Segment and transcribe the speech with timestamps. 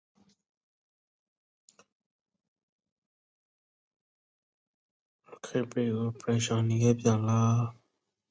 [5.29, 7.61] ရခိုင်ပြည်ကိုပြန်ချင်နီကတ်ဗျယ်လား